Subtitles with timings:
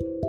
[0.00, 0.24] Welcome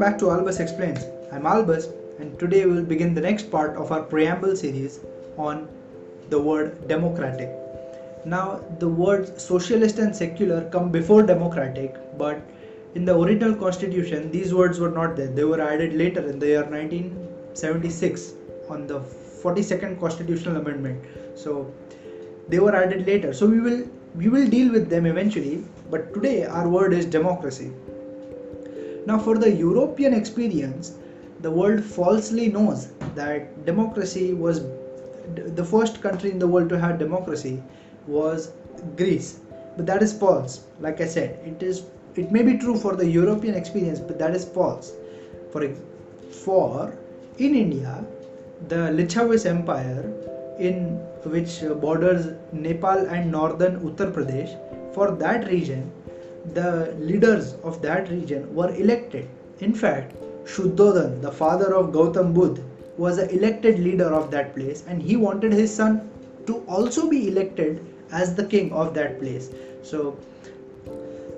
[0.00, 1.04] back to Albus Explains.
[1.30, 5.00] I'm Albus, and today we will begin the next part of our preamble series
[5.36, 5.68] on
[6.30, 7.50] the word democratic.
[8.24, 12.40] Now, the words socialist and secular come before democratic, but
[12.94, 15.26] in the original constitution, these words were not there.
[15.26, 18.32] They were added later in the year 1976
[18.70, 21.04] on the 42nd constitutional amendment.
[21.34, 21.70] So,
[22.48, 23.34] they were added later.
[23.34, 27.72] So, we will we will deal with them eventually, but today our word is democracy.
[29.06, 30.94] Now, for the European experience,
[31.40, 34.62] the world falsely knows that democracy was
[35.34, 37.62] the first country in the world to have democracy
[38.06, 38.52] was
[38.96, 39.40] Greece.
[39.76, 40.64] But that is false.
[40.80, 41.84] Like I said, it is
[42.14, 44.92] it may be true for the European experience, but that is false.
[45.50, 45.68] For
[46.30, 46.96] for
[47.38, 48.04] in India,
[48.68, 50.12] the Licchavis Empire,
[50.58, 54.52] in which uh, borders Nepal and northern Uttar Pradesh,
[54.94, 55.90] for that region,
[56.52, 59.28] the leaders of that region were elected.
[59.60, 60.14] In fact,
[60.44, 62.62] Shuddhodan, the father of Gautam Buddha,
[62.96, 66.08] was an elected leader of that place and he wanted his son
[66.46, 69.50] to also be elected as the king of that place.
[69.82, 70.16] So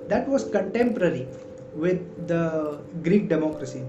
[0.07, 1.27] that was contemporary
[1.73, 3.83] with the Greek democracy.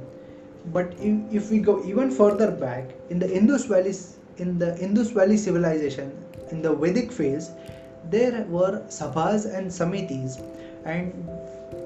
[0.72, 3.94] But if, if we go even further back in the Indus Valley,
[4.38, 6.12] in the Indus Valley civilization,
[6.50, 7.50] in the Vedic phase,
[8.10, 10.40] there were sabhas and samitis,
[10.84, 11.12] and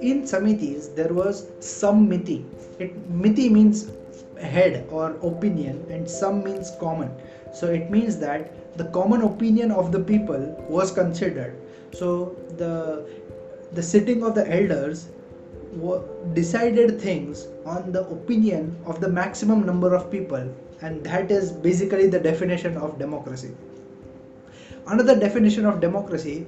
[0.01, 2.45] in samitis there was sammiti.
[2.79, 3.91] It miti means
[4.41, 7.11] head or opinion, and sam means common.
[7.53, 11.55] So it means that the common opinion of the people was considered
[11.93, 13.07] so the
[13.73, 15.09] the sitting of the elders
[16.35, 22.09] decided things on the opinion of the maximum number of people and that is basically
[22.09, 23.55] the definition of democracy.
[24.87, 26.47] Another definition of democracy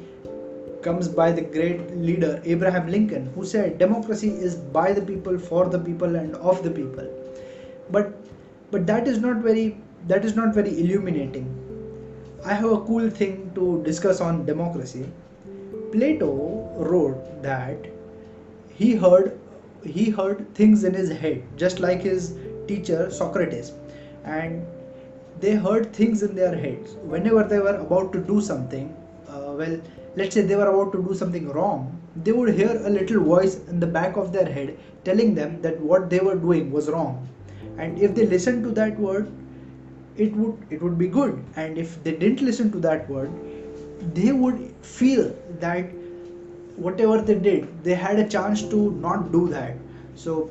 [0.82, 5.62] comes by the great leader abraham lincoln who said democracy is by the people for
[5.74, 7.08] the people and of the people.
[7.91, 8.12] But
[8.70, 9.76] but that is not very
[10.09, 11.47] that is not very illuminating.
[12.44, 15.06] I have a cool thing to discuss on democracy.
[15.92, 16.32] Plato
[16.76, 17.86] wrote that
[18.75, 19.38] he heard
[19.84, 22.34] he heard things in his head just like his
[22.66, 23.72] teacher Socrates
[24.24, 24.66] and
[25.40, 26.92] they heard things in their heads.
[27.02, 28.94] Whenever they were about to do something
[29.28, 29.80] uh, well
[30.16, 33.56] let's say they were about to do something wrong they would hear a little voice
[33.68, 37.28] in the back of their head telling them that what they were doing was wrong.
[37.76, 39.32] And if they listened to that word
[40.16, 41.42] it would it would be good.
[41.56, 43.32] And if they didn't listen to that word
[44.14, 45.91] they would feel that
[46.76, 49.76] whatever they did they had a chance to not do that.
[50.14, 50.50] So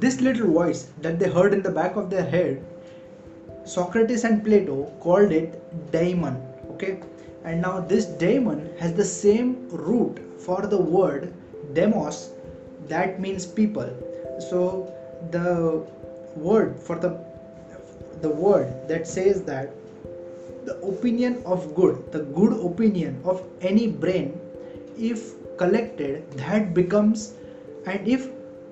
[0.00, 2.62] this little voice that they heard in the back of their head
[3.74, 5.60] socrates and plato called it
[5.92, 6.36] daemon
[6.70, 7.00] okay?
[7.44, 11.32] And now this daemon has the same root for the word
[11.74, 12.30] demos
[12.88, 13.90] that means people.
[14.50, 14.92] So
[15.30, 15.84] the
[16.36, 17.18] word for the
[18.22, 19.70] the word that says that
[20.64, 24.40] the opinion of good, the good opinion of any brain,
[24.98, 27.34] if collected, that becomes,
[27.86, 28.28] and if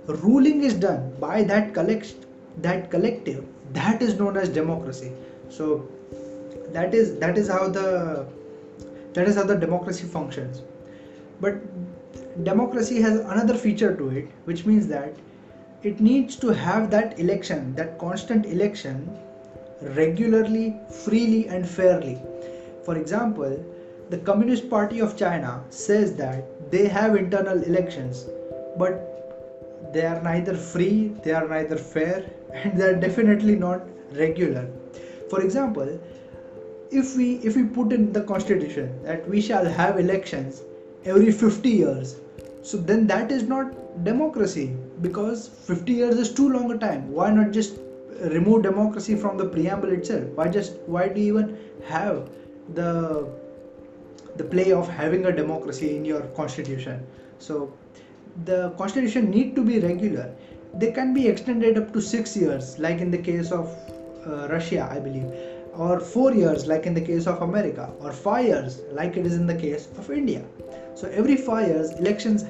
[0.06, 2.14] ruling is done by that collect
[2.62, 5.12] that collective, that is known as democracy.
[5.48, 5.88] So
[6.72, 8.26] that is that is how the
[9.14, 10.62] that is how the democracy functions.
[11.40, 11.62] But
[12.44, 15.14] democracy has another feature to it, which means that
[15.82, 19.18] it needs to have that election, that constant election
[19.82, 22.20] regularly, freely, and fairly.
[22.84, 23.64] For example,
[24.10, 28.26] the Communist Party of China says that they have internal elections,
[28.78, 29.23] but
[29.92, 34.68] they are neither free, they are neither fair, and they are definitely not regular.
[35.30, 36.00] For example,
[36.90, 40.62] if we if we put in the constitution that we shall have elections
[41.04, 42.16] every 50 years
[42.64, 47.10] so then that is not democracy because 50 years is too long a time.
[47.12, 47.78] Why not just
[48.22, 50.24] remove democracy from the preamble itself?
[50.34, 52.30] Why just why do you even have
[52.74, 53.28] the
[54.36, 57.06] the play of having a democracy in your constitution?
[57.38, 57.70] So
[58.44, 60.34] the constitution need to be regular
[60.74, 63.68] they can be extended up to 6 years like in the case of
[64.26, 65.28] uh, russia i believe
[65.76, 69.36] or 4 years like in the case of america or 5 years like it is
[69.42, 70.42] in the case of india
[70.94, 72.44] so every 5 years elections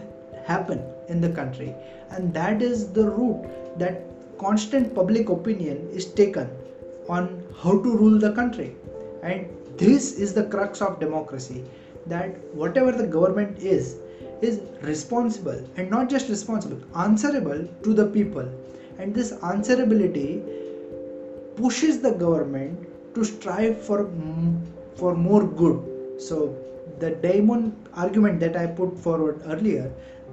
[0.46, 1.70] happen in the country
[2.10, 4.02] and that is the route that
[4.38, 6.48] constant public opinion is taken
[7.08, 8.74] on how to rule the country.
[9.22, 11.64] And this is the crux of democracy
[12.06, 13.96] that whatever the government is,
[14.48, 18.48] is responsible and not just responsible, answerable to the people.
[18.98, 20.32] And this answerability
[21.56, 24.10] pushes the government to strive for,
[24.96, 26.20] for more good.
[26.20, 26.56] So
[26.98, 29.92] the daemon argument that i put forward earlier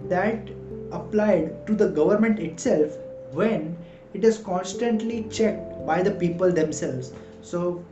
[0.10, 0.50] that
[0.92, 2.98] applied to the government itself
[3.32, 3.78] when
[4.14, 7.84] it is constantly checked by the people themselves so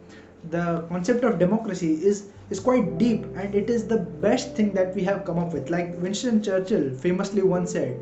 [0.51, 4.95] the concept of democracy is is quite deep and it is the best thing that
[4.95, 5.69] we have come up with.
[5.69, 7.97] Like winston churchill famously once said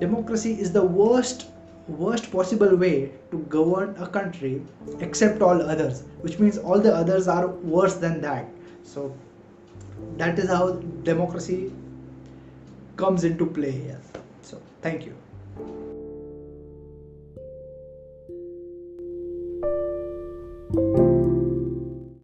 [0.00, 1.46] democracy is the worst
[1.88, 4.60] worst possible way to govern a country
[5.00, 8.46] except all others which means all the others are worse than that.
[8.82, 9.14] So
[10.16, 10.72] that is how
[11.10, 11.72] democracy
[12.96, 13.94] comes into play
[14.42, 15.14] so thank you